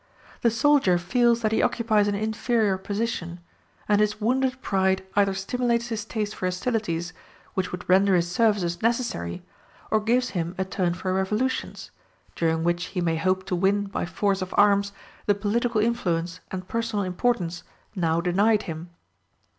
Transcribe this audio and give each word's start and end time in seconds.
The 0.41 0.49
soldier 0.49 0.97
feels 0.97 1.41
that 1.41 1.51
he 1.51 1.61
occupies 1.61 2.07
an 2.07 2.15
inferior 2.15 2.79
position, 2.79 3.39
and 3.87 4.01
his 4.01 4.19
wounded 4.19 4.59
pride 4.59 5.05
either 5.15 5.35
stimulates 5.35 5.89
his 5.89 6.05
taste 6.05 6.33
for 6.33 6.47
hostilities 6.47 7.13
which 7.53 7.71
would 7.71 7.87
render 7.87 8.15
his 8.15 8.27
services 8.31 8.81
necessary, 8.81 9.45
or 9.91 9.99
gives 9.99 10.31
him 10.31 10.55
a 10.57 10.65
turn 10.65 10.95
for 10.95 11.13
revolutions, 11.13 11.91
during 12.35 12.63
which 12.63 12.85
he 12.85 12.99
may 13.01 13.17
hope 13.17 13.43
to 13.45 13.55
win 13.55 13.83
by 13.83 14.07
force 14.07 14.41
of 14.41 14.55
arms 14.57 14.91
the 15.27 15.35
political 15.35 15.79
influence 15.79 16.39
and 16.49 16.67
personal 16.67 17.05
importance 17.05 17.61
now 17.95 18.19
denied 18.19 18.63
him. 18.63 18.89